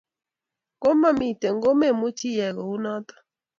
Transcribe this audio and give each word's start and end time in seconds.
Komomite 0.81 1.47
komemuchi 1.61 2.27
iyai 2.31 2.53
kounoto 2.57 3.15